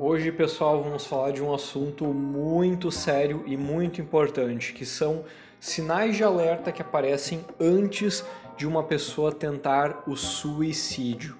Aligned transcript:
Hoje, 0.00 0.30
pessoal, 0.30 0.80
vamos 0.80 1.06
falar 1.06 1.32
de 1.32 1.42
um 1.42 1.52
assunto 1.52 2.04
muito 2.04 2.88
sério 2.88 3.42
e 3.46 3.56
muito 3.56 4.00
importante, 4.00 4.72
que 4.72 4.86
são 4.86 5.24
sinais 5.58 6.16
de 6.16 6.22
alerta 6.22 6.70
que 6.70 6.80
aparecem 6.80 7.44
antes 7.58 8.24
de 8.56 8.64
uma 8.64 8.84
pessoa 8.84 9.32
tentar 9.32 10.04
o 10.06 10.14
suicídio. 10.14 11.36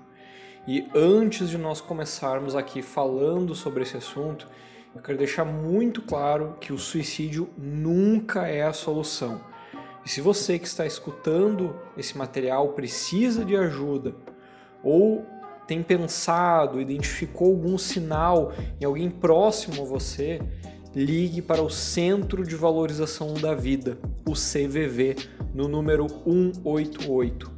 E 0.66 0.88
antes 0.92 1.50
de 1.50 1.56
nós 1.56 1.80
começarmos 1.80 2.56
aqui 2.56 2.82
falando 2.82 3.54
sobre 3.54 3.84
esse 3.84 3.96
assunto, 3.96 4.48
eu 4.92 5.00
quero 5.00 5.18
deixar 5.18 5.44
muito 5.44 6.02
claro 6.02 6.56
que 6.60 6.72
o 6.72 6.78
suicídio 6.78 7.48
nunca 7.56 8.48
é 8.48 8.62
a 8.62 8.72
solução. 8.72 9.40
E 10.04 10.08
se 10.08 10.20
você 10.20 10.58
que 10.58 10.66
está 10.66 10.84
escutando 10.84 11.76
esse 11.96 12.18
material 12.18 12.70
precisa 12.70 13.44
de 13.44 13.54
ajuda 13.54 14.16
ou 14.82 15.24
tem 15.68 15.82
pensado, 15.82 16.80
identificou 16.80 17.48
algum 17.48 17.76
sinal 17.76 18.54
em 18.80 18.86
alguém 18.86 19.10
próximo 19.10 19.82
a 19.82 19.84
você, 19.84 20.40
ligue 20.94 21.42
para 21.42 21.62
o 21.62 21.68
Centro 21.68 22.42
de 22.42 22.56
Valorização 22.56 23.34
da 23.34 23.54
Vida, 23.54 23.98
o 24.26 24.32
CVV, 24.32 25.16
no 25.54 25.68
número 25.68 26.08
188. 26.08 27.52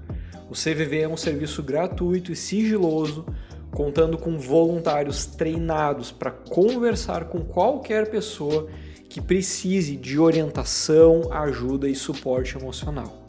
O 0.50 0.54
CVV 0.54 1.02
é 1.02 1.08
um 1.08 1.16
serviço 1.16 1.62
gratuito 1.62 2.32
e 2.32 2.36
sigiloso, 2.36 3.24
contando 3.70 4.18
com 4.18 4.36
voluntários 4.36 5.24
treinados 5.24 6.10
para 6.10 6.32
conversar 6.32 7.26
com 7.26 7.44
qualquer 7.44 8.10
pessoa 8.10 8.66
que 9.08 9.20
precise 9.20 9.96
de 9.96 10.18
orientação, 10.18 11.32
ajuda 11.32 11.88
e 11.88 11.94
suporte 11.94 12.58
emocional 12.58 13.19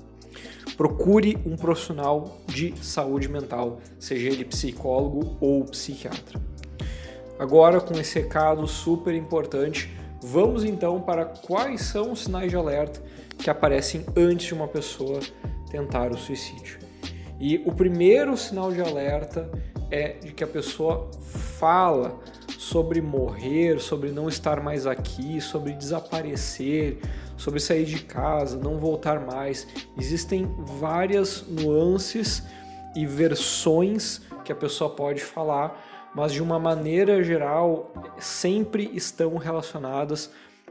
procure 0.82 1.38
um 1.46 1.56
profissional 1.56 2.40
de 2.48 2.74
saúde 2.84 3.30
mental, 3.30 3.80
seja 4.00 4.30
ele 4.30 4.44
psicólogo 4.44 5.38
ou 5.40 5.64
psiquiatra. 5.66 6.42
Agora, 7.38 7.80
com 7.80 7.94
esse 8.00 8.20
recado 8.20 8.66
super 8.66 9.14
importante, 9.14 9.96
vamos 10.24 10.64
então 10.64 11.00
para 11.00 11.24
quais 11.26 11.82
são 11.82 12.14
os 12.14 12.24
sinais 12.24 12.50
de 12.50 12.56
alerta 12.56 13.00
que 13.38 13.48
aparecem 13.48 14.04
antes 14.16 14.48
de 14.48 14.56
uma 14.56 14.68
pessoa 14.68 15.20
tentar 15.70 16.12
o 16.12 16.18
suicídio. 16.18 16.80
E 17.40 17.62
o 17.64 17.72
primeiro 17.72 18.36
sinal 18.36 18.72
de 18.72 18.82
alerta 18.82 19.52
é 19.92 20.14
de 20.14 20.32
que 20.32 20.44
a 20.44 20.48
pessoa 20.48 21.12
fala 21.60 22.20
sobre 22.58 23.02
morrer, 23.02 23.80
sobre 23.80 24.10
não 24.10 24.28
estar 24.28 24.64
mais 24.64 24.88
aqui, 24.88 25.40
sobre 25.40 25.74
desaparecer, 25.74 26.98
sobre 27.42 27.60
sair 27.60 27.86
de 27.86 28.04
casa, 28.04 28.56
não 28.56 28.78
voltar 28.78 29.20
mais. 29.20 29.68
Existem 29.98 30.46
várias 30.60 31.44
nuances 31.48 32.44
e 32.96 33.04
versões 33.04 34.22
que 34.46 34.52
a 34.52 34.56
pessoa 34.56 34.92
pode 34.92 35.22
falar, 35.22 36.12
mas 36.14 36.32
de 36.34 36.44
uma 36.44 36.60
maneira 36.60 37.24
geral 37.24 37.92
sempre 38.20 38.92
estão 38.94 39.38
relacionadas 39.38 40.30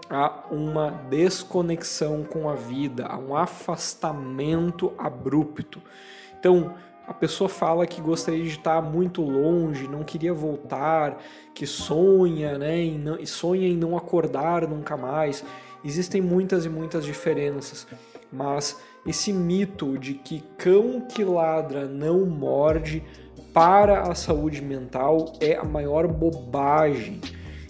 a 0.08 0.44
uma 0.48 0.91
desconexão 1.10 2.22
com 2.22 2.48
a 2.48 2.54
vida, 2.54 3.04
a 3.04 3.18
um 3.18 3.34
afastamento 3.34 4.92
abrupto. 4.96 5.82
Então, 6.38 6.74
a 7.11 7.12
pessoa 7.12 7.50
fala 7.50 7.89
que 7.89 8.00
gostaria 8.00 8.44
de 8.44 8.50
estar 8.50 8.80
muito 8.80 9.20
longe, 9.20 9.89
não 9.89 10.05
queria 10.05 10.33
voltar, 10.33 11.20
que 11.53 11.66
sonha, 11.66 12.56
né, 12.56 12.80
e 13.19 13.27
sonha 13.27 13.66
em 13.66 13.77
não 13.77 13.97
acordar 13.97 14.69
nunca 14.69 14.97
mais. 14.97 15.44
Existem 15.84 16.22
muitas 16.22 16.64
e 16.64 16.69
muitas 16.69 17.05
diferenças, 17.05 17.84
mas 18.33 18.81
esse 19.05 19.33
mito 19.33 19.98
de 19.98 20.14
que 20.14 20.41
cão 20.56 21.00
que 21.00 21.25
ladra 21.25 21.84
não 21.84 22.25
morde 22.25 23.03
para 23.53 24.03
a 24.03 24.14
saúde 24.14 24.62
mental 24.62 25.33
é 25.41 25.56
a 25.56 25.64
maior 25.64 26.06
bobagem. 26.06 27.20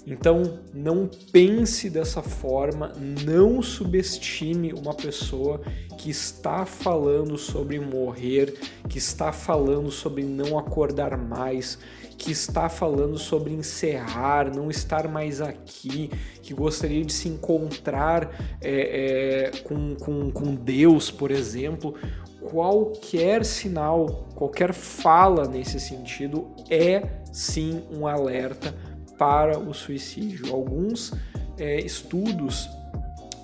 Então, 0.07 0.59
não 0.73 1.09
pense 1.31 1.91
dessa 1.91 2.23
forma, 2.23 2.93
não 3.25 3.63
subestime 3.63 4.73
uma 4.73 4.95
pessoa 4.95 5.61
que 5.99 6.11
está 6.11 6.65
falando 6.65 7.37
sobre 7.37 7.79
morrer, 7.79 8.55
que 8.89 8.99
está 8.99 9.33
falando 9.33 9.91
sobre 9.91 10.25
não 10.25 10.59
acordar 10.59 11.19
mais, 11.19 11.79
que 12.17 12.33
está 12.33 12.69
falando 12.69 13.19
sobre 13.19 13.53
encerrar, 13.53 14.55
não 14.55 14.71
estar 14.71 15.09
mais 15.09 15.41
aqui, 15.41 16.11
que 16.43 16.55
gostaria 16.55 17.05
de 17.05 17.13
se 17.13 17.29
encontrar 17.29 18.59
é, 18.61 19.51
é, 19.51 19.51
com, 19.63 19.95
com, 19.97 20.31
com 20.31 20.55
Deus, 20.55 21.11
por 21.11 21.31
exemplo. 21.31 21.95
Qualquer 22.41 23.45
sinal, 23.45 24.29
qualquer 24.35 24.73
fala 24.73 25.47
nesse 25.47 25.79
sentido 25.79 26.49
é 26.71 27.21
sim 27.31 27.83
um 27.93 28.07
alerta 28.07 28.75
para 29.21 29.59
o 29.59 29.75
suicídio. 29.75 30.51
Alguns 30.51 31.13
é, 31.59 31.79
estudos 31.79 32.71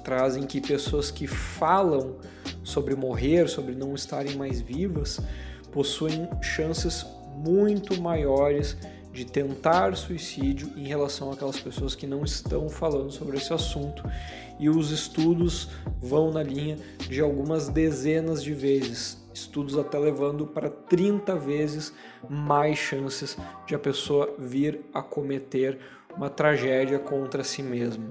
trazem 0.02 0.44
que 0.44 0.58
pessoas 0.58 1.10
que 1.10 1.26
falam 1.26 2.16
sobre 2.64 2.96
morrer, 2.96 3.46
sobre 3.46 3.74
não 3.74 3.94
estarem 3.94 4.36
mais 4.36 4.58
vivas, 4.58 5.20
possuem 5.70 6.26
chances 6.40 7.04
muito 7.36 8.00
maiores 8.00 8.74
de 9.12 9.26
tentar 9.26 9.94
suicídio 9.96 10.72
em 10.78 10.86
relação 10.86 11.30
àquelas 11.30 11.60
pessoas 11.60 11.94
que 11.94 12.06
não 12.06 12.24
estão 12.24 12.70
falando 12.70 13.10
sobre 13.10 13.36
esse 13.36 13.52
assunto. 13.52 14.02
E 14.58 14.70
os 14.70 14.90
estudos 14.90 15.68
vão 16.00 16.30
na 16.30 16.42
linha 16.42 16.78
de 17.06 17.20
algumas 17.20 17.68
dezenas 17.68 18.42
de 18.42 18.54
vezes, 18.54 19.18
estudos 19.36 19.76
até 19.76 19.98
levando 19.98 20.46
para 20.46 20.70
30 20.70 21.36
vezes 21.36 21.92
mais 22.28 22.78
chances 22.78 23.36
de 23.66 23.74
a 23.74 23.78
pessoa 23.78 24.34
vir 24.38 24.80
a 24.94 25.02
cometer 25.02 25.78
uma 26.16 26.30
tragédia 26.30 26.98
contra 26.98 27.44
si 27.44 27.62
mesma. 27.62 28.06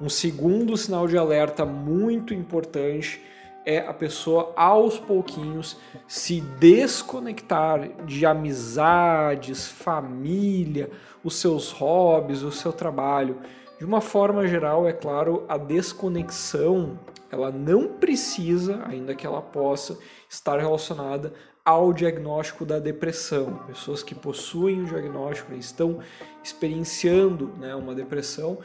Um 0.00 0.08
segundo 0.08 0.76
sinal 0.76 1.06
de 1.06 1.16
alerta 1.16 1.64
muito 1.64 2.34
importante 2.34 3.22
é 3.64 3.78
a 3.78 3.94
pessoa 3.94 4.52
aos 4.56 4.98
pouquinhos 4.98 5.76
se 6.06 6.40
desconectar 6.40 7.88
de 8.04 8.26
amizades, 8.26 9.68
família, 9.68 10.90
os 11.22 11.36
seus 11.36 11.70
hobbies, 11.70 12.42
o 12.42 12.50
seu 12.50 12.72
trabalho. 12.72 13.38
De 13.84 13.86
uma 13.86 14.00
forma 14.00 14.46
geral, 14.46 14.88
é 14.88 14.94
claro, 14.94 15.44
a 15.46 15.58
desconexão 15.58 16.98
ela 17.30 17.52
não 17.52 17.86
precisa, 17.86 18.82
ainda 18.86 19.14
que 19.14 19.26
ela 19.26 19.42
possa, 19.42 19.98
estar 20.26 20.58
relacionada 20.58 21.34
ao 21.62 21.92
diagnóstico 21.92 22.64
da 22.64 22.78
depressão. 22.78 23.60
Pessoas 23.66 24.02
que 24.02 24.14
possuem 24.14 24.80
o 24.80 24.86
diagnóstico 24.86 25.52
estão 25.52 25.98
experienciando 26.42 27.52
né, 27.58 27.74
uma 27.74 27.94
depressão 27.94 28.56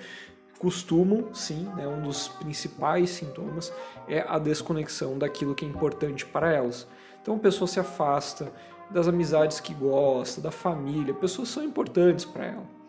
costumam, 0.57 1.33
sim, 1.33 1.69
né, 1.75 1.85
um 1.85 2.01
dos 2.01 2.29
principais 2.29 3.09
sintomas 3.09 3.73
é 4.07 4.23
a 4.25 4.39
desconexão 4.39 5.17
daquilo 5.17 5.53
que 5.53 5.65
é 5.65 5.67
importante 5.67 6.25
para 6.25 6.49
elas. 6.49 6.87
Então 7.21 7.35
a 7.35 7.39
pessoa 7.39 7.67
se 7.67 7.77
afasta 7.77 8.53
das 8.89 9.05
amizades 9.05 9.59
que 9.59 9.73
gosta, 9.73 10.39
da 10.39 10.49
família, 10.49 11.13
pessoas 11.13 11.49
são 11.49 11.61
importantes 11.61 12.23
para 12.23 12.45
ela. 12.45 12.79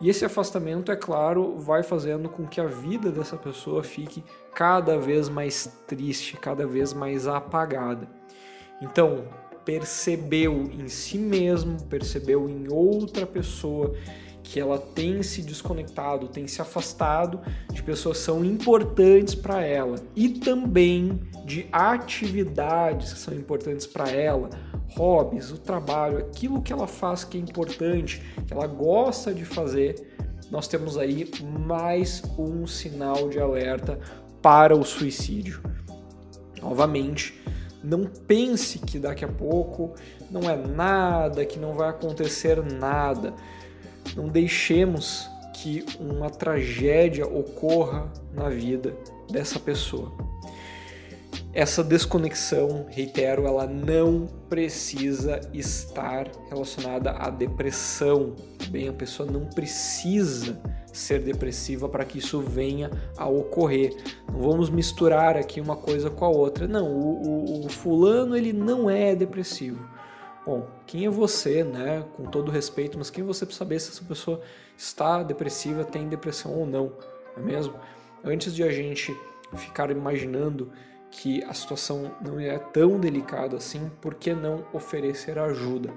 E 0.00 0.08
esse 0.08 0.24
afastamento, 0.24 0.90
é 0.90 0.96
claro, 0.96 1.58
vai 1.58 1.82
fazendo 1.82 2.28
com 2.28 2.46
que 2.46 2.60
a 2.60 2.66
vida 2.66 3.10
dessa 3.10 3.36
pessoa 3.36 3.82
fique 3.82 4.24
cada 4.54 4.98
vez 4.98 5.28
mais 5.28 5.70
triste, 5.86 6.36
cada 6.38 6.66
vez 6.66 6.94
mais 6.94 7.26
apagada. 7.26 8.08
Então, 8.80 9.24
percebeu 9.64 10.70
em 10.72 10.88
si 10.88 11.18
mesmo, 11.18 11.82
percebeu 11.84 12.48
em 12.48 12.66
outra 12.72 13.26
pessoa 13.26 13.94
que 14.42 14.58
ela 14.58 14.78
tem 14.78 15.22
se 15.22 15.42
desconectado, 15.42 16.26
tem 16.26 16.46
se 16.46 16.62
afastado 16.62 17.40
de 17.70 17.82
pessoas 17.82 18.18
que 18.18 18.24
são 18.24 18.44
importantes 18.44 19.34
para 19.34 19.62
ela 19.62 19.96
e 20.16 20.28
também 20.28 21.20
de 21.44 21.68
atividades 21.70 23.12
que 23.12 23.18
são 23.18 23.34
importantes 23.34 23.86
para 23.86 24.10
ela, 24.10 24.50
hobbies, 24.96 25.50
o 25.50 25.58
trabalho, 25.58 26.18
aquilo 26.18 26.62
que 26.62 26.72
ela 26.72 26.86
faz 26.86 27.24
que 27.24 27.38
é 27.38 27.40
importante, 27.40 28.22
que 28.46 28.52
ela 28.52 28.66
gosta 28.66 29.32
de 29.32 29.44
fazer, 29.44 30.16
nós 30.50 30.66
temos 30.66 30.98
aí 30.98 31.30
mais 31.66 32.22
um 32.38 32.66
sinal 32.66 33.28
de 33.28 33.38
alerta 33.38 33.98
para 34.42 34.76
o 34.76 34.84
suicídio. 34.84 35.62
Novamente, 36.60 37.40
não 37.82 38.04
pense 38.04 38.78
que 38.78 38.98
daqui 38.98 39.24
a 39.24 39.28
pouco 39.28 39.94
não 40.30 40.42
é 40.50 40.56
nada, 40.56 41.46
que 41.46 41.58
não 41.58 41.74
vai 41.74 41.88
acontecer 41.88 42.62
nada. 42.62 43.32
Não 44.16 44.28
deixemos 44.28 45.28
que 45.54 45.84
uma 45.98 46.30
tragédia 46.30 47.26
ocorra 47.26 48.10
na 48.34 48.48
vida 48.48 48.94
dessa 49.30 49.58
pessoa. 49.58 50.29
Essa 51.52 51.82
desconexão, 51.82 52.86
reitero, 52.88 53.46
ela 53.46 53.66
não 53.66 54.26
precisa 54.48 55.40
estar 55.52 56.30
relacionada 56.48 57.10
à 57.10 57.28
depressão. 57.28 58.36
Bem, 58.68 58.88
a 58.88 58.92
pessoa 58.92 59.30
não 59.30 59.46
precisa 59.46 60.60
ser 60.92 61.20
depressiva 61.20 61.88
para 61.88 62.04
que 62.04 62.18
isso 62.18 62.40
venha 62.40 62.90
a 63.16 63.28
ocorrer. 63.28 63.96
Não 64.32 64.40
vamos 64.40 64.70
misturar 64.70 65.36
aqui 65.36 65.60
uma 65.60 65.76
coisa 65.76 66.08
com 66.08 66.24
a 66.24 66.28
outra. 66.28 66.68
Não, 66.68 66.86
o, 66.86 67.62
o, 67.62 67.66
o 67.66 67.68
fulano 67.68 68.36
ele 68.36 68.52
não 68.52 68.88
é 68.88 69.14
depressivo 69.16 69.84
Bom, 70.44 70.66
quem 70.86 71.04
é 71.04 71.10
você, 71.10 71.62
né? 71.62 72.04
Com 72.16 72.24
todo 72.24 72.50
respeito, 72.50 72.96
mas 72.96 73.10
quem 73.10 73.22
é 73.22 73.26
você 73.26 73.44
para 73.44 73.54
saber 73.54 73.78
se 73.78 73.90
essa 73.90 74.02
pessoa 74.02 74.40
está 74.76 75.22
depressiva, 75.22 75.84
tem 75.84 76.08
depressão 76.08 76.52
ou 76.52 76.66
não, 76.66 76.92
não 77.36 77.42
é 77.42 77.46
mesmo? 77.46 77.74
Antes 78.24 78.54
de 78.54 78.62
a 78.62 78.72
gente 78.72 79.14
ficar 79.54 79.90
imaginando 79.90 80.72
que 81.10 81.42
a 81.44 81.52
situação 81.52 82.12
não 82.24 82.38
é 82.38 82.58
tão 82.58 82.98
delicada 82.98 83.56
assim, 83.56 83.90
por 84.00 84.14
que 84.14 84.32
não 84.32 84.64
oferecer 84.72 85.38
ajuda? 85.38 85.92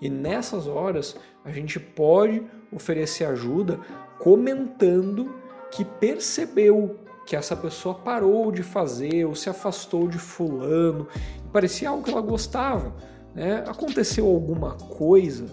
E 0.00 0.08
nessas 0.08 0.66
horas 0.66 1.16
a 1.44 1.50
gente 1.50 1.78
pode 1.78 2.42
oferecer 2.72 3.24
ajuda 3.24 3.78
comentando 4.18 5.34
que 5.70 5.84
percebeu 5.84 6.98
que 7.26 7.34
essa 7.34 7.56
pessoa 7.56 7.94
parou 7.94 8.52
de 8.52 8.62
fazer 8.62 9.24
ou 9.24 9.34
se 9.34 9.50
afastou 9.50 10.06
de 10.06 10.18
fulano, 10.18 11.08
parecia 11.52 11.88
algo 11.88 12.04
que 12.04 12.10
ela 12.10 12.20
gostava. 12.20 12.94
Né? 13.34 13.64
Aconteceu 13.66 14.26
alguma 14.26 14.76
coisa? 14.76 15.46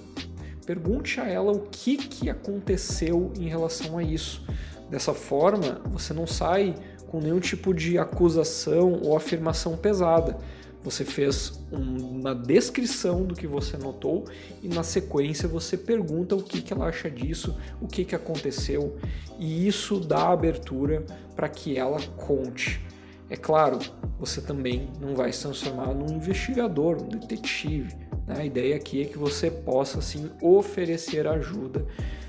Pergunte 0.65 1.19
a 1.19 1.27
ela 1.27 1.51
o 1.51 1.61
que, 1.61 1.97
que 1.97 2.29
aconteceu 2.29 3.33
em 3.37 3.47
relação 3.47 3.97
a 3.97 4.03
isso. 4.03 4.45
Dessa 4.89 5.13
forma, 5.13 5.81
você 5.85 6.13
não 6.13 6.27
sai 6.27 6.75
com 7.13 7.19
nenhum 7.19 7.39
tipo 7.39 7.75
de 7.75 7.95
acusação 7.99 8.99
ou 9.03 9.15
afirmação 9.15 9.77
pesada. 9.77 10.35
Você 10.83 11.05
fez 11.05 11.63
uma 11.71 12.33
descrição 12.33 13.23
do 13.23 13.35
que 13.35 13.45
você 13.45 13.77
notou 13.77 14.25
e 14.63 14.67
na 14.67 14.81
sequência 14.81 15.47
você 15.47 15.77
pergunta 15.77 16.35
o 16.35 16.41
que, 16.41 16.59
que 16.59 16.73
ela 16.73 16.87
acha 16.87 17.11
disso, 17.11 17.55
o 17.79 17.87
que, 17.87 18.03
que 18.03 18.15
aconteceu 18.15 18.97
e 19.37 19.67
isso 19.67 19.99
dá 19.99 20.29
abertura 20.29 21.05
para 21.35 21.47
que 21.47 21.77
ela 21.77 22.01
conte. 22.17 22.81
É 23.29 23.35
claro, 23.35 23.77
você 24.19 24.41
também 24.41 24.89
não 24.99 25.13
vai 25.13 25.31
se 25.31 25.43
transformar 25.43 25.93
num 25.93 26.15
investigador, 26.15 26.99
um 26.99 27.09
detetive. 27.09 27.95
Né? 28.25 28.37
A 28.39 28.45
ideia 28.45 28.75
aqui 28.75 29.03
é 29.03 29.05
que 29.05 29.19
você 29.19 29.51
possa 29.51 29.99
assim 29.99 30.31
oferecer 30.41 31.27
ajuda 31.27 31.85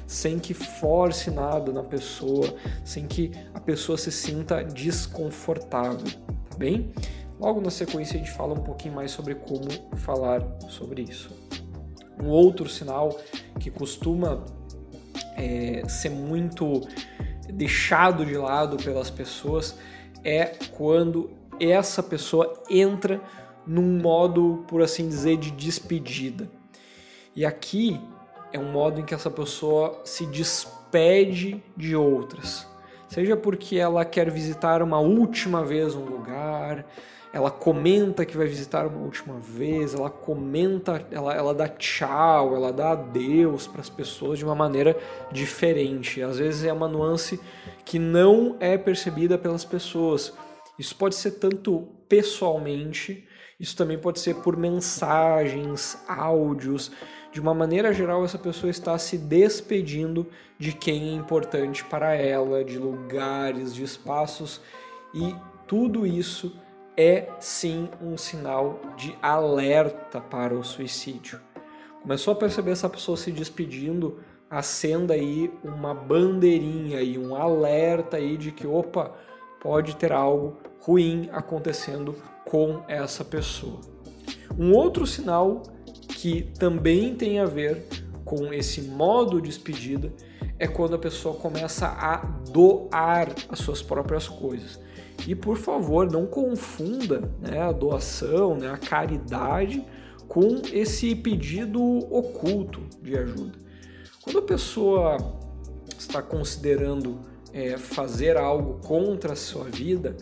sem 0.07 0.39
que 0.39 0.55
force 0.55 1.31
nada 1.31 1.73
na 1.73 1.83
pessoa, 1.83 2.55
sem 2.85 3.07
que 3.07 3.33
a 3.53 3.61
pessoa 3.61 3.97
se 3.97 4.13
sinta 4.13 4.63
desconfortável, 4.63 6.07
tá 6.51 6.57
bem? 6.57 6.93
Logo 7.39 7.61
na 7.61 7.71
sequência 7.71 8.15
a 8.15 8.19
gente 8.19 8.31
fala 8.31 8.55
um 8.55 8.63
pouquinho 8.63 8.95
mais 8.95 9.11
sobre 9.11 9.35
como 9.35 9.69
falar 9.97 10.43
sobre 10.69 11.03
isso. 11.03 11.31
Um 12.23 12.29
outro 12.29 12.69
sinal 12.69 13.19
que 13.59 13.71
costuma 13.71 14.45
é, 15.37 15.83
ser 15.89 16.11
muito 16.11 16.81
deixado 17.53 18.25
de 18.25 18.37
lado 18.37 18.77
pelas 18.77 19.11
pessoas 19.11 19.77
é 20.23 20.47
quando 20.77 21.31
essa 21.61 22.03
pessoa 22.03 22.63
entra 22.71 23.21
num 23.67 23.99
modo, 23.99 24.65
por 24.69 24.83
assim 24.83 25.09
dizer, 25.09 25.37
de 25.37 25.51
despedida. 25.51 26.49
E 27.35 27.45
aqui 27.45 28.01
é 28.55 28.59
um 28.59 28.71
modo 28.71 29.01
em 29.01 29.05
que 29.05 29.13
essa 29.13 29.31
pessoa 29.31 30.01
se 30.05 30.25
despede 30.27 31.61
de 31.77 31.97
outras. 31.97 32.65
Seja 33.09 33.37
porque 33.37 33.77
ela 33.77 34.05
quer 34.05 34.31
visitar 34.31 34.81
uma 34.81 35.01
última 35.01 35.65
vez 35.65 35.97
um 35.97 36.05
lugar, 36.05 36.87
ela 37.33 37.51
comenta 37.51 38.25
que 38.25 38.37
vai 38.37 38.47
visitar 38.47 38.87
uma 38.87 39.01
última 39.01 39.41
vez, 39.41 39.93
ela 39.93 40.09
comenta, 40.09 41.05
ela, 41.11 41.35
ela 41.35 41.53
dá 41.53 41.67
tchau, 41.67 42.55
ela 42.55 42.73
dá 42.73 42.93
adeus 42.93 43.67
para 43.67 43.81
as 43.81 43.91
pessoas 43.91 44.39
de 44.39 44.45
uma 44.45 44.55
maneira 44.55 44.97
diferente. 45.33 46.23
Às 46.23 46.39
vezes 46.39 46.63
é 46.63 46.73
uma 46.73 46.87
nuance 46.87 47.41
que 47.85 47.99
não 47.99 48.57
é 48.61 48.79
percebida 48.79 49.37
pelas 49.37 49.65
pessoas. 49.65 50.33
Isso 50.79 50.95
pode 50.95 51.17
ser 51.17 51.33
tanto 51.33 51.89
pessoalmente, 52.09 53.27
isso 53.59 53.77
também 53.77 53.99
pode 53.99 54.21
ser 54.21 54.37
por 54.37 54.57
mensagens, 54.57 55.99
áudios. 56.07 56.93
De 57.35 57.41
uma 57.41 57.53
maneira 57.53 57.93
geral, 57.93 58.25
essa 58.25 58.39
pessoa 58.39 58.71
está 58.71 58.97
se 58.97 59.19
despedindo 59.19 60.25
de 60.57 60.71
quem 60.73 61.09
é 61.09 61.15
importante 61.15 61.85
para 61.85 62.15
ela, 62.15 62.65
de 62.65 62.79
lugares, 62.79 63.75
de 63.75 63.83
espaços, 63.83 64.61
e 65.13 65.35
tudo 65.67 66.07
isso 66.07 66.57
é 66.97 67.29
sim 67.41 67.89
um 68.01 68.17
sinal 68.17 68.81
de 68.97 69.19
alerta 69.21 70.21
para 70.21 70.55
o 70.55 70.63
suicídio. 70.63 71.41
Começou 72.03 72.35
a 72.35 72.37
perceber 72.37 72.71
essa 72.71 72.89
pessoa 72.89 73.17
se 73.17 73.33
despedindo, 73.33 74.21
acenda 74.49 75.15
aí 75.15 75.53
uma 75.65 75.93
bandeirinha 75.93 77.03
e 77.03 77.19
um 77.19 77.35
alerta 77.35 78.17
aí 78.17 78.37
de 78.37 78.53
que 78.53 78.65
opa, 78.65 79.13
pode 79.61 79.97
ter 79.97 80.13
algo 80.13 80.59
ruim 80.79 81.29
acontecendo 81.33 82.15
com 82.45 82.85
essa 82.87 83.25
pessoa. 83.25 83.81
Um 84.57 84.73
outro 84.73 85.05
sinal 85.05 85.65
que 86.25 86.41
também 86.59 87.15
tem 87.15 87.39
a 87.39 87.45
ver 87.45 87.85
com 88.25 88.51
esse 88.51 88.81
modo 88.81 89.43
de 89.43 89.49
despedida 89.49 90.11
é 90.59 90.67
quando 90.67 90.95
a 90.95 90.99
pessoa 90.99 91.35
começa 91.35 91.87
a 91.87 92.17
doar 92.51 93.29
as 93.51 93.59
suas 93.59 93.83
próprias 93.83 94.27
coisas. 94.27 94.81
E 95.29 95.35
por 95.35 95.59
favor, 95.59 96.11
não 96.11 96.25
confunda 96.25 97.31
né, 97.43 97.61
a 97.61 97.71
doação, 97.73 98.57
né, 98.57 98.71
a 98.71 98.79
caridade 98.79 99.85
com 100.27 100.63
esse 100.73 101.15
pedido 101.15 101.83
oculto 102.11 102.81
de 103.03 103.19
ajuda. 103.19 103.59
Quando 104.23 104.39
a 104.39 104.43
pessoa 104.43 105.19
está 105.99 106.23
considerando 106.23 107.21
é, 107.53 107.77
fazer 107.77 108.39
algo 108.39 108.81
contra 108.81 109.35
a 109.35 109.37
sua 109.37 109.65
vida, 109.65 110.17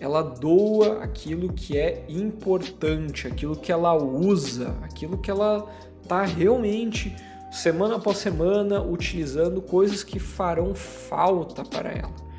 ela 0.00 0.22
doa 0.22 1.02
aquilo 1.02 1.52
que 1.52 1.78
é 1.78 2.04
importante, 2.08 3.28
aquilo 3.28 3.54
que 3.54 3.70
ela 3.70 3.94
usa, 3.94 4.74
aquilo 4.82 5.18
que 5.18 5.30
ela 5.30 5.70
está 6.02 6.24
realmente 6.24 7.14
semana 7.52 7.96
após 7.96 8.16
semana 8.16 8.82
utilizando 8.82 9.60
coisas 9.60 10.02
que 10.02 10.18
farão 10.18 10.74
falta 10.74 11.64
para 11.64 11.90
ela 11.90 12.30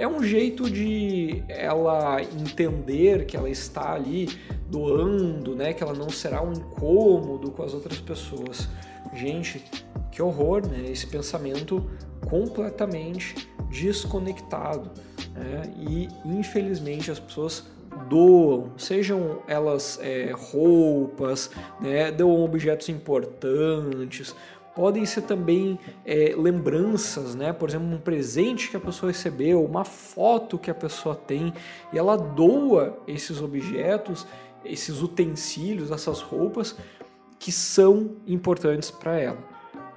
é 0.00 0.08
um 0.08 0.22
jeito 0.22 0.70
de 0.70 1.42
ela 1.46 2.22
entender 2.22 3.26
que 3.26 3.36
ela 3.36 3.50
está 3.50 3.92
ali 3.92 4.28
doando, 4.66 5.54
né? 5.54 5.74
Que 5.74 5.82
ela 5.82 5.92
não 5.92 6.08
será 6.08 6.42
um 6.42 6.54
incômodo 6.54 7.50
com 7.50 7.62
as 7.62 7.74
outras 7.74 7.98
pessoas. 7.98 8.66
Gente, 9.14 9.62
que 10.10 10.22
horror, 10.22 10.66
né? 10.66 10.86
Esse 10.90 11.06
pensamento 11.06 11.84
completamente 12.26 13.46
desconectado. 13.70 14.90
Né? 15.34 15.72
E 15.76 16.08
infelizmente 16.24 17.10
as 17.10 17.18
pessoas 17.18 17.64
doam, 18.08 18.72
sejam 18.76 19.42
elas 19.46 19.98
é, 20.02 20.32
roupas, 20.32 21.50
né? 21.80 22.10
doam 22.10 22.44
objetos 22.44 22.88
importantes, 22.88 24.34
podem 24.74 25.04
ser 25.04 25.22
também 25.22 25.78
é, 26.04 26.34
lembranças, 26.36 27.34
né? 27.34 27.52
Por 27.52 27.68
exemplo, 27.68 27.88
um 27.88 27.98
presente 27.98 28.70
que 28.70 28.76
a 28.76 28.80
pessoa 28.80 29.10
recebeu, 29.10 29.64
uma 29.64 29.84
foto 29.84 30.58
que 30.58 30.70
a 30.70 30.74
pessoa 30.74 31.14
tem 31.14 31.52
e 31.92 31.98
ela 31.98 32.16
doa 32.16 32.98
esses 33.06 33.42
objetos, 33.42 34.26
esses 34.64 35.02
utensílios, 35.02 35.90
essas 35.90 36.20
roupas 36.20 36.76
que 37.38 37.50
são 37.50 38.16
importantes 38.26 38.90
para 38.90 39.18
ela. 39.18 39.38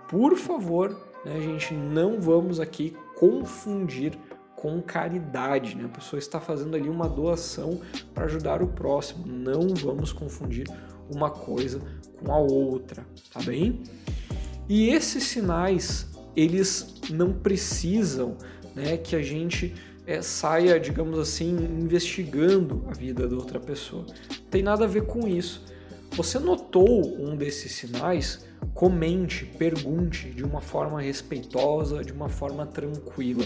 Por 0.10 0.36
favor, 0.36 0.98
né, 1.24 1.40
gente, 1.40 1.74
não 1.74 2.20
vamos 2.20 2.60
aqui 2.60 2.96
confundir 3.24 4.18
com 4.54 4.82
caridade, 4.82 5.78
né? 5.78 5.86
A 5.86 5.88
pessoa 5.88 6.20
está 6.20 6.42
fazendo 6.42 6.76
ali 6.76 6.90
uma 6.90 7.08
doação 7.08 7.80
para 8.14 8.26
ajudar 8.26 8.62
o 8.62 8.68
próximo. 8.68 9.26
Não 9.26 9.70
vamos 9.70 10.12
confundir 10.12 10.68
uma 11.10 11.30
coisa 11.30 11.80
com 12.22 12.34
a 12.34 12.38
outra, 12.38 13.06
tá 13.32 13.42
bem? 13.42 13.82
E 14.68 14.90
esses 14.90 15.24
sinais, 15.24 16.10
eles 16.36 16.96
não 17.10 17.32
precisam 17.32 18.38
né, 18.76 18.98
que 18.98 19.16
a 19.16 19.22
gente 19.22 19.74
é, 20.06 20.22
saia, 20.22 20.78
digamos 20.78 21.18
assim, 21.18 21.56
investigando 21.56 22.84
a 22.90 22.94
vida 22.94 23.26
da 23.26 23.36
outra 23.38 23.60
pessoa. 23.60 24.06
Tem 24.50 24.62
nada 24.62 24.84
a 24.84 24.88
ver 24.88 25.06
com 25.06 25.26
isso. 25.26 25.64
Você 26.16 26.38
notou 26.38 27.20
um 27.20 27.36
desses 27.36 27.72
sinais? 27.72 28.46
Comente, 28.76 29.46
pergunte 29.46 30.30
de 30.30 30.44
uma 30.44 30.62
forma 30.62 31.02
respeitosa, 31.02 32.04
de 32.04 32.14
uma 32.14 32.30
forma 32.30 32.68
tranquila. 32.68 33.44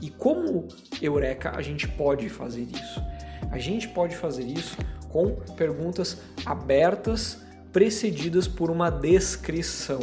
E 0.00 0.08
como 0.08 0.66
Eureka 1.02 1.52
a 1.54 1.60
gente 1.60 1.86
pode 1.86 2.30
fazer 2.30 2.62
isso? 2.62 3.02
A 3.50 3.58
gente 3.58 3.86
pode 3.88 4.16
fazer 4.16 4.44
isso 4.44 4.78
com 5.10 5.36
perguntas 5.56 6.22
abertas 6.46 7.42
precedidas 7.70 8.48
por 8.48 8.70
uma 8.70 8.88
descrição. 8.88 10.00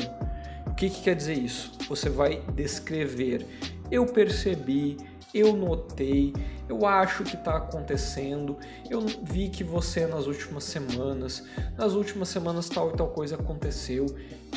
O 0.67 0.75
que, 0.75 0.87
que 0.87 1.01
quer 1.01 1.15
dizer 1.15 1.33
isso? 1.33 1.71
Você 1.89 2.09
vai 2.09 2.43
descrever. 2.53 3.43
Eu 3.89 4.05
percebi, 4.05 4.97
eu 5.33 5.55
notei, 5.55 6.33
eu 6.67 6.85
acho 6.85 7.23
que 7.23 7.35
está 7.35 7.57
acontecendo, 7.57 8.57
eu 8.89 9.01
vi 9.23 9.49
que 9.49 9.63
você 9.63 10.05
nas 10.05 10.27
últimas 10.27 10.63
semanas, 10.63 11.43
nas 11.77 11.93
últimas 11.93 12.29
semanas 12.29 12.69
tal 12.69 12.91
e 12.91 12.93
tal 12.93 13.09
coisa 13.09 13.35
aconteceu. 13.35 14.05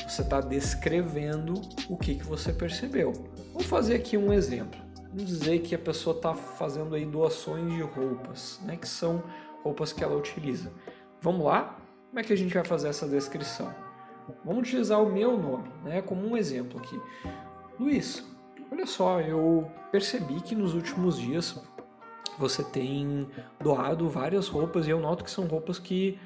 Você 0.08 0.22
está 0.22 0.40
descrevendo 0.40 1.54
o 1.88 1.96
que, 1.96 2.16
que 2.16 2.24
você 2.24 2.52
percebeu. 2.52 3.12
Vou 3.52 3.62
fazer 3.62 3.94
aqui 3.94 4.16
um 4.16 4.32
exemplo. 4.32 4.80
Vamos 5.12 5.26
dizer 5.26 5.60
que 5.60 5.74
a 5.76 5.78
pessoa 5.78 6.16
está 6.16 6.34
fazendo 6.34 6.94
aí 6.94 7.06
doações 7.06 7.72
de 7.72 7.82
roupas, 7.82 8.58
né, 8.64 8.76
que 8.76 8.88
são 8.88 9.22
roupas 9.62 9.92
que 9.92 10.02
ela 10.02 10.16
utiliza. 10.16 10.72
Vamos 11.20 11.46
lá? 11.46 11.78
Como 12.08 12.18
é 12.18 12.24
que 12.24 12.32
a 12.32 12.36
gente 12.36 12.52
vai 12.52 12.64
fazer 12.64 12.88
essa 12.88 13.06
descrição? 13.06 13.72
Vamos 14.44 14.62
utilizar 14.62 15.00
o 15.00 15.12
meu 15.12 15.38
nome, 15.38 15.70
né, 15.84 16.02
como 16.02 16.26
um 16.26 16.36
exemplo 16.36 16.80
aqui. 16.80 17.00
Luiz, 17.78 18.24
olha 18.74 18.86
só, 18.86 19.20
eu 19.20 19.70
percebi 19.92 20.40
que 20.40 20.54
nos 20.54 20.74
últimos 20.74 21.16
dias 21.16 21.62
você 22.36 22.64
tem 22.64 23.28
doado 23.60 24.08
várias 24.08 24.48
roupas 24.48 24.86
e 24.86 24.90
eu 24.90 24.98
noto 24.98 25.22
que 25.22 25.30
são 25.30 25.46
roupas 25.46 25.78
que 25.78 26.18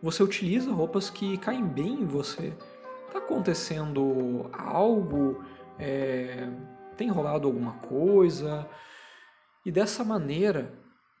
você 0.00 0.22
utiliza, 0.22 0.70
roupas 0.70 1.10
que 1.10 1.36
caem 1.38 1.64
bem 1.66 2.02
em 2.02 2.06
você. 2.06 2.52
Está 3.06 3.18
acontecendo 3.18 4.48
algo? 4.52 5.44
É, 5.80 6.48
tem 6.96 7.08
rolado 7.08 7.48
alguma 7.48 7.72
coisa? 7.72 8.68
E 9.64 9.72
dessa 9.72 10.04
maneira 10.04 10.72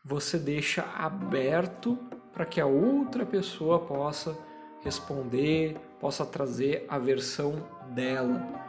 você 0.04 0.38
deixa 0.38 0.82
aberto 0.94 1.98
para 2.32 2.46
que 2.46 2.60
a 2.60 2.66
outra 2.66 3.26
pessoa 3.26 3.80
possa 3.80 4.38
responder, 4.84 5.76
possa 5.98 6.24
trazer 6.24 6.86
a 6.88 6.96
versão 6.96 7.66
dela. 7.92 8.65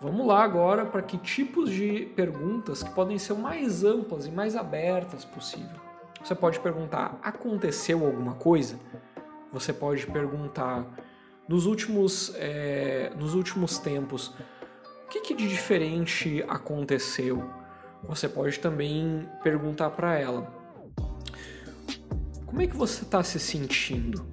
Vamos 0.00 0.26
lá 0.26 0.42
agora 0.42 0.86
para 0.86 1.02
que 1.02 1.18
tipos 1.18 1.68
de 1.70 2.06
perguntas 2.16 2.82
que 2.82 2.90
podem 2.90 3.18
ser 3.18 3.34
mais 3.34 3.84
amplas 3.84 4.26
e 4.26 4.30
mais 4.30 4.56
abertas 4.56 5.24
possível. 5.24 5.80
Você 6.22 6.34
pode 6.34 6.58
perguntar: 6.60 7.18
aconteceu 7.22 8.04
alguma 8.04 8.34
coisa? 8.34 8.78
Você 9.52 9.72
pode 9.72 10.06
perguntar: 10.06 10.86
nos 11.46 11.66
últimos, 11.66 12.32
é, 12.36 13.12
nos 13.18 13.34
últimos 13.34 13.78
tempos, 13.78 14.28
o 15.04 15.08
que, 15.10 15.20
que 15.20 15.34
de 15.34 15.46
diferente 15.46 16.42
aconteceu? 16.48 17.44
Você 18.04 18.26
pode 18.28 18.58
também 18.60 19.28
perguntar 19.42 19.90
para 19.90 20.18
ela: 20.18 20.50
como 22.46 22.62
é 22.62 22.66
que 22.66 22.76
você 22.76 23.02
está 23.02 23.22
se 23.22 23.38
sentindo? 23.38 24.24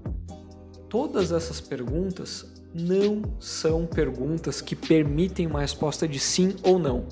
Todas 0.87 1.31
essas 1.31 1.59
perguntas 1.59 2.50
não 2.73 3.21
são 3.39 3.85
perguntas 3.85 4.61
que 4.61 4.75
permitem 4.75 5.47
uma 5.47 5.61
resposta 5.61 6.07
de 6.07 6.19
sim 6.19 6.55
ou 6.63 6.79
não. 6.79 7.05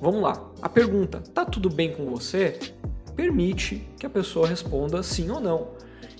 Vamos 0.00 0.22
lá. 0.22 0.50
A 0.60 0.68
pergunta 0.68 1.20
"tá 1.20 1.44
tudo 1.44 1.68
bem 1.68 1.92
com 1.92 2.06
você?" 2.06 2.58
permite 3.14 3.88
que 3.98 4.06
a 4.06 4.10
pessoa 4.10 4.46
responda 4.46 5.02
sim 5.02 5.30
ou 5.30 5.40
não. 5.40 5.68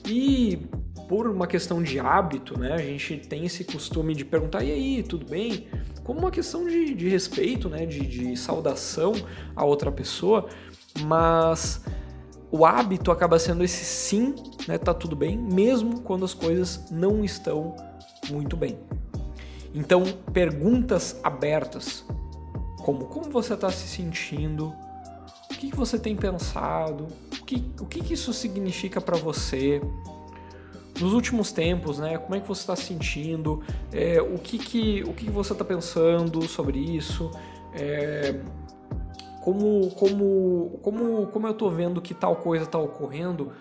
E 0.06 0.66
por 1.08 1.26
uma 1.26 1.46
questão 1.46 1.82
de 1.82 1.98
hábito, 1.98 2.58
né, 2.58 2.72
a 2.72 2.78
gente 2.78 3.16
tem 3.16 3.44
esse 3.44 3.64
costume 3.64 4.14
de 4.14 4.24
perguntar 4.24 4.62
e 4.62 4.72
aí, 4.72 5.02
tudo 5.02 5.26
bem? 5.26 5.66
Como 6.02 6.20
uma 6.20 6.30
questão 6.30 6.66
de, 6.66 6.94
de 6.94 7.08
respeito, 7.08 7.68
né, 7.68 7.86
de, 7.86 8.00
de 8.00 8.36
saudação 8.36 9.12
a 9.56 9.64
outra 9.64 9.90
pessoa, 9.90 10.48
mas 11.00 11.84
o 12.50 12.64
hábito 12.64 13.10
acaba 13.10 13.38
sendo 13.38 13.64
esse 13.64 13.84
sim, 13.84 14.34
né, 14.68 14.78
tá 14.78 14.94
tudo 14.94 15.16
bem, 15.16 15.36
mesmo 15.36 16.00
quando 16.00 16.24
as 16.24 16.34
coisas 16.34 16.90
não 16.90 17.24
estão 17.24 17.74
muito 18.31 18.57
bem. 18.57 18.78
Então, 19.75 20.04
perguntas 20.33 21.19
abertas, 21.23 22.04
como 22.78 23.07
como 23.07 23.31
você 23.31 23.54
está 23.54 23.71
se 23.71 23.88
sentindo, 23.88 24.73
o 25.50 25.54
que, 25.54 25.71
que 25.71 25.76
você 25.76 25.99
tem 25.99 26.14
pensado, 26.14 27.09
o 27.33 27.45
que, 27.45 27.73
o 27.81 27.87
que, 27.87 28.00
que 28.00 28.14
isso 28.14 28.33
significa 28.33 29.00
para 29.00 29.16
você, 29.16 29.81
nos 31.00 31.12
últimos 31.12 31.50
tempos, 31.50 31.99
né? 31.99 32.19
Como 32.19 32.35
é 32.35 32.40
que 32.40 32.47
você 32.47 32.61
está 32.61 32.76
se 32.76 32.85
sentindo? 32.85 33.62
É, 33.93 34.21
o 34.21 34.38
que 34.38 34.59
que 34.59 35.02
o 35.02 35.12
que, 35.12 35.26
que 35.26 35.31
você 35.31 35.52
está 35.52 35.64
pensando 35.64 36.47
sobre 36.47 36.78
isso? 36.78 37.31
É, 37.73 38.40
como 39.43 39.90
como 39.90 40.78
como 40.83 41.26
como 41.26 41.47
eu 41.47 41.52
estou 41.52 41.71
vendo 41.71 42.00
que 42.00 42.14
tal 42.14 42.37
coisa 42.37 42.64
está 42.64 42.78
ocorrendo? 42.78 43.52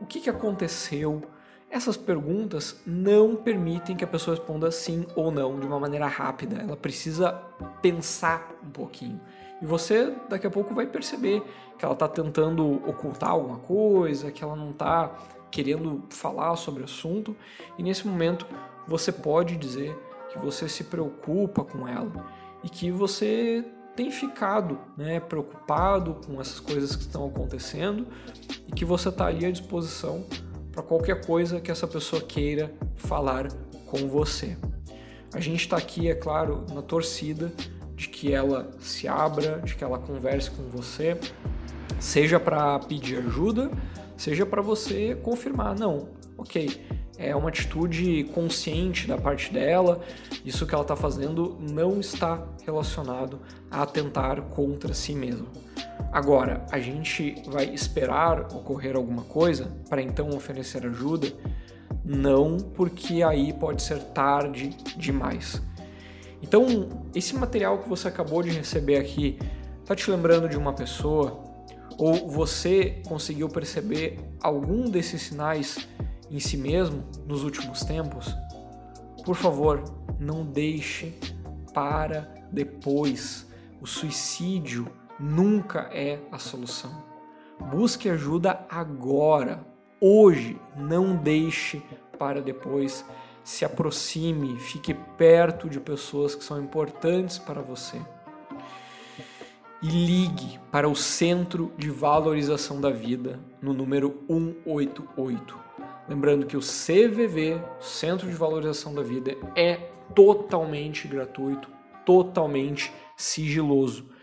O 0.00 0.06
que 0.06 0.20
que 0.20 0.28
aconteceu? 0.28 1.22
Essas 1.70 1.96
perguntas 1.96 2.80
não 2.86 3.34
permitem 3.34 3.96
que 3.96 4.04
a 4.04 4.06
pessoa 4.06 4.36
responda 4.36 4.70
sim 4.70 5.04
ou 5.16 5.30
não 5.30 5.58
de 5.58 5.66
uma 5.66 5.80
maneira 5.80 6.06
rápida. 6.06 6.62
Ela 6.62 6.76
precisa 6.76 7.32
pensar 7.82 8.50
um 8.64 8.70
pouquinho. 8.70 9.20
E 9.60 9.66
você 9.66 10.14
daqui 10.28 10.46
a 10.46 10.50
pouco 10.50 10.74
vai 10.74 10.86
perceber 10.86 11.42
que 11.78 11.84
ela 11.84 11.94
está 11.94 12.08
tentando 12.08 12.74
ocultar 12.88 13.30
alguma 13.30 13.58
coisa, 13.58 14.30
que 14.30 14.44
ela 14.44 14.54
não 14.54 14.70
está 14.70 15.14
querendo 15.50 16.04
falar 16.10 16.54
sobre 16.56 16.82
o 16.82 16.84
assunto. 16.84 17.36
E 17.76 17.82
nesse 17.82 18.06
momento 18.06 18.46
você 18.86 19.10
pode 19.10 19.56
dizer 19.56 19.96
que 20.30 20.38
você 20.38 20.68
se 20.68 20.84
preocupa 20.84 21.64
com 21.64 21.86
ela 21.88 22.26
e 22.62 22.68
que 22.68 22.90
você 22.90 23.64
tem 23.96 24.10
ficado 24.10 24.78
né, 24.96 25.18
preocupado 25.18 26.20
com 26.26 26.40
essas 26.40 26.60
coisas 26.60 26.94
que 26.94 27.02
estão 27.02 27.26
acontecendo 27.26 28.06
e 28.68 28.72
que 28.72 28.84
você 28.84 29.08
está 29.08 29.26
ali 29.26 29.46
à 29.46 29.50
disposição 29.50 30.24
para 30.76 30.82
qualquer 30.82 31.24
coisa 31.24 31.58
que 31.58 31.70
essa 31.70 31.88
pessoa 31.88 32.20
queira 32.20 32.70
falar 32.96 33.48
com 33.86 34.06
você. 34.08 34.58
A 35.32 35.40
gente 35.40 35.60
está 35.60 35.78
aqui, 35.78 36.10
é 36.10 36.14
claro, 36.14 36.66
na 36.70 36.82
torcida 36.82 37.50
de 37.94 38.08
que 38.08 38.30
ela 38.30 38.70
se 38.78 39.08
abra, 39.08 39.62
de 39.64 39.74
que 39.74 39.82
ela 39.82 39.98
converse 39.98 40.50
com 40.50 40.64
você, 40.64 41.18
seja 41.98 42.38
para 42.38 42.78
pedir 42.80 43.20
ajuda, 43.20 43.70
seja 44.18 44.44
para 44.44 44.60
você 44.60 45.14
confirmar, 45.22 45.78
não, 45.78 46.10
ok, 46.36 46.86
é 47.16 47.34
uma 47.34 47.48
atitude 47.48 48.24
consciente 48.34 49.08
da 49.08 49.16
parte 49.16 49.50
dela, 49.50 50.02
isso 50.44 50.66
que 50.66 50.74
ela 50.74 50.82
está 50.82 50.94
fazendo 50.94 51.56
não 51.58 51.98
está 52.00 52.46
relacionado 52.66 53.40
a 53.70 53.80
atentar 53.80 54.42
contra 54.42 54.92
si 54.92 55.14
mesma. 55.14 55.46
Agora, 56.16 56.64
a 56.72 56.78
gente 56.78 57.42
vai 57.46 57.66
esperar 57.74 58.40
ocorrer 58.54 58.96
alguma 58.96 59.24
coisa 59.24 59.70
para 59.86 60.00
então 60.00 60.30
oferecer 60.30 60.86
ajuda? 60.86 61.30
Não, 62.02 62.56
porque 62.56 63.22
aí 63.22 63.52
pode 63.52 63.82
ser 63.82 63.98
tarde 63.98 64.70
demais. 64.96 65.60
Então, 66.42 67.04
esse 67.14 67.36
material 67.36 67.80
que 67.80 67.88
você 67.90 68.08
acabou 68.08 68.42
de 68.42 68.48
receber 68.48 68.96
aqui 68.96 69.38
está 69.82 69.94
te 69.94 70.10
lembrando 70.10 70.48
de 70.48 70.56
uma 70.56 70.72
pessoa? 70.72 71.44
Ou 71.98 72.30
você 72.30 73.02
conseguiu 73.06 73.50
perceber 73.50 74.18
algum 74.40 74.88
desses 74.88 75.20
sinais 75.20 75.86
em 76.30 76.40
si 76.40 76.56
mesmo 76.56 77.04
nos 77.26 77.44
últimos 77.44 77.84
tempos? 77.84 78.34
Por 79.22 79.36
favor, 79.36 79.84
não 80.18 80.46
deixe 80.46 81.12
para 81.74 82.26
depois. 82.50 83.46
O 83.82 83.86
suicídio 83.86 84.90
nunca 85.18 85.88
é 85.92 86.20
a 86.30 86.38
solução. 86.38 86.90
Busque 87.58 88.08
ajuda 88.08 88.66
agora, 88.68 89.66
hoje, 90.00 90.60
não 90.76 91.16
deixe 91.16 91.82
para 92.18 92.40
depois. 92.40 93.04
Se 93.42 93.64
aproxime, 93.64 94.58
fique 94.58 94.92
perto 95.16 95.68
de 95.68 95.80
pessoas 95.80 96.34
que 96.34 96.44
são 96.44 96.60
importantes 96.60 97.38
para 97.38 97.62
você. 97.62 98.00
E 99.82 99.88
ligue 99.88 100.58
para 100.70 100.88
o 100.88 100.96
Centro 100.96 101.72
de 101.76 101.90
Valorização 101.90 102.80
da 102.80 102.90
Vida 102.90 103.38
no 103.60 103.72
número 103.72 104.22
188. 104.28 105.58
Lembrando 106.08 106.46
que 106.46 106.56
o 106.56 106.60
CVV, 106.60 107.60
Centro 107.80 108.28
de 108.28 108.34
Valorização 108.34 108.94
da 108.94 109.02
Vida, 109.02 109.36
é 109.54 109.90
totalmente 110.14 111.08
gratuito, 111.08 111.68
totalmente 112.04 112.92
sigiloso 113.16 114.15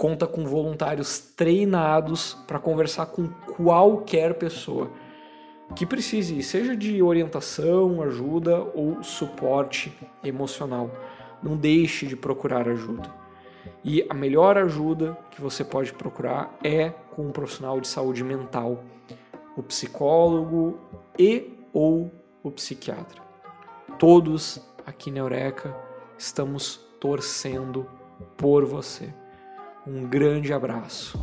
conta 0.00 0.26
com 0.26 0.46
voluntários 0.46 1.18
treinados 1.18 2.32
para 2.46 2.58
conversar 2.58 3.04
com 3.04 3.28
qualquer 3.28 4.32
pessoa 4.32 4.90
que 5.76 5.84
precise, 5.84 6.42
seja 6.42 6.74
de 6.74 7.02
orientação, 7.02 8.00
ajuda 8.00 8.62
ou 8.74 9.02
suporte 9.02 9.92
emocional. 10.24 10.90
Não 11.42 11.54
deixe 11.54 12.06
de 12.06 12.16
procurar 12.16 12.66
ajuda. 12.66 13.12
E 13.84 14.02
a 14.08 14.14
melhor 14.14 14.56
ajuda 14.56 15.18
que 15.30 15.38
você 15.38 15.62
pode 15.62 15.92
procurar 15.92 16.58
é 16.64 16.88
com 17.14 17.26
um 17.26 17.30
profissional 17.30 17.78
de 17.78 17.86
saúde 17.86 18.24
mental, 18.24 18.82
o 19.54 19.62
psicólogo 19.62 20.78
e 21.18 21.58
ou 21.74 22.10
o 22.42 22.50
psiquiatra. 22.50 23.20
Todos 23.98 24.66
aqui 24.86 25.10
na 25.10 25.18
Eureka 25.18 25.76
estamos 26.16 26.80
torcendo 26.98 27.86
por 28.38 28.64
você. 28.64 29.19
Um 29.86 30.06
grande 30.08 30.52
abraço. 30.52 31.18